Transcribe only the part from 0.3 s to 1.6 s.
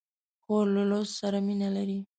خور له لوست سره